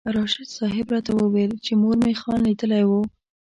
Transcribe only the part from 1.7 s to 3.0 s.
مور مې خان لیدلی و.